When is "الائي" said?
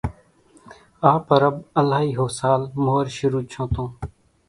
1.79-2.11